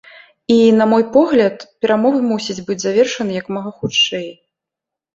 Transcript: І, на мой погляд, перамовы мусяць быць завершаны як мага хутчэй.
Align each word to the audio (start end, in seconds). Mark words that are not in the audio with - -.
І, 0.53 0.55
на 0.79 0.87
мой 0.93 1.05
погляд, 1.17 1.55
перамовы 1.87 2.19
мусяць 2.33 2.59
быць 2.73 2.81
завершаны 2.87 3.31
як 3.41 3.55
мага 3.55 3.79
хутчэй. 3.81 4.29